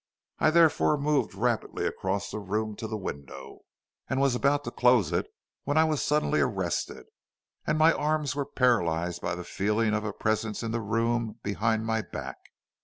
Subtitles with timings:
[0.39, 3.59] I therefore moved rapidly across the room to the window,
[4.09, 5.27] and was about to close it
[5.63, 7.05] when I was suddenly arrested,
[7.67, 11.85] and my arms were paralyzed by the feeling of a presence in the room behind
[11.85, 12.39] my back.